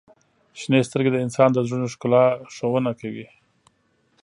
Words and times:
•شنې 0.59 0.79
سترګې 0.87 1.09
د 1.13 1.17
انسان 1.25 1.49
د 1.53 1.57
زړونو 1.67 1.87
ښکلا 1.93 2.23
ښودنه 2.53 2.91
کوي. 3.01 3.27